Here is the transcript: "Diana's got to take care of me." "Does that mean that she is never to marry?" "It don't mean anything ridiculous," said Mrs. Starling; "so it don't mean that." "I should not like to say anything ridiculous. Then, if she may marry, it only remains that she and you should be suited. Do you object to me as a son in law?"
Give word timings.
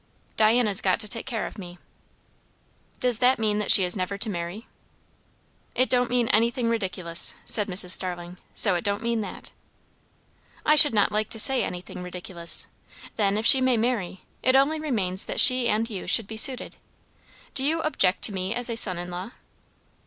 "Diana's 0.35 0.81
got 0.81 0.99
to 1.01 1.07
take 1.07 1.27
care 1.27 1.45
of 1.45 1.59
me." 1.59 1.77
"Does 2.99 3.19
that 3.19 3.37
mean 3.37 3.59
that 3.59 3.69
she 3.69 3.83
is 3.83 3.95
never 3.95 4.17
to 4.17 4.31
marry?" 4.31 4.65
"It 5.75 5.91
don't 5.91 6.09
mean 6.09 6.27
anything 6.29 6.69
ridiculous," 6.69 7.35
said 7.45 7.67
Mrs. 7.67 7.91
Starling; 7.91 8.37
"so 8.55 8.73
it 8.73 8.83
don't 8.83 9.03
mean 9.03 9.21
that." 9.21 9.51
"I 10.65 10.75
should 10.75 10.95
not 10.95 11.11
like 11.11 11.29
to 11.29 11.39
say 11.39 11.63
anything 11.63 12.01
ridiculous. 12.01 12.65
Then, 13.15 13.37
if 13.37 13.45
she 13.45 13.61
may 13.61 13.77
marry, 13.77 14.21
it 14.41 14.55
only 14.55 14.79
remains 14.79 15.25
that 15.27 15.39
she 15.39 15.67
and 15.69 15.87
you 15.87 16.07
should 16.07 16.25
be 16.25 16.35
suited. 16.35 16.77
Do 17.53 17.63
you 17.63 17.83
object 17.83 18.23
to 18.23 18.33
me 18.33 18.55
as 18.55 18.71
a 18.71 18.75
son 18.77 18.97
in 18.97 19.11
law?" 19.11 19.33